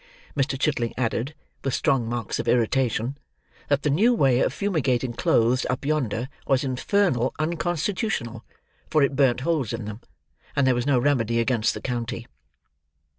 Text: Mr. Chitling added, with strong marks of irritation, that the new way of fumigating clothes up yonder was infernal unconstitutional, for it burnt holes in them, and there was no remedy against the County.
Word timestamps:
Mr. 0.35 0.57
Chitling 0.57 0.95
added, 0.97 1.35
with 1.63 1.75
strong 1.75 2.09
marks 2.09 2.39
of 2.39 2.47
irritation, 2.47 3.19
that 3.69 3.83
the 3.83 3.89
new 3.91 4.15
way 4.15 4.39
of 4.39 4.51
fumigating 4.51 5.13
clothes 5.13 5.63
up 5.69 5.85
yonder 5.85 6.27
was 6.47 6.63
infernal 6.63 7.35
unconstitutional, 7.37 8.43
for 8.89 9.03
it 9.03 9.15
burnt 9.15 9.41
holes 9.41 9.73
in 9.73 9.85
them, 9.85 10.01
and 10.55 10.65
there 10.65 10.73
was 10.73 10.87
no 10.87 10.97
remedy 10.97 11.39
against 11.39 11.75
the 11.75 11.81
County. 11.81 12.25